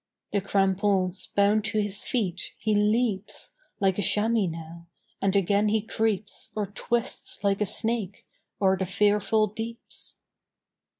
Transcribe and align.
The 0.33 0.41
crampons 0.41 1.27
bound 1.27 1.63
to 1.65 1.79
his 1.79 2.03
feet, 2.03 2.53
he 2.57 2.73
leaps 2.73 3.51
Like 3.79 3.99
a 3.99 4.01
chamois 4.01 4.47
now; 4.47 4.87
and 5.21 5.35
again 5.35 5.67
he 5.69 5.83
creeps 5.83 6.49
Or 6.55 6.65
twists, 6.73 7.43
like 7.43 7.61
a 7.61 7.67
snake, 7.67 8.25
o'er 8.59 8.75
the 8.77 8.87
fearful 8.87 9.45
deeps. 9.45 10.15